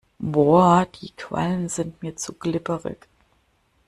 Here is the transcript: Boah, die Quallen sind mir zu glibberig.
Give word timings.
Boah, 0.19 0.87
die 0.99 1.11
Quallen 1.11 1.69
sind 1.69 2.01
mir 2.01 2.15
zu 2.15 2.33
glibberig. 2.33 3.05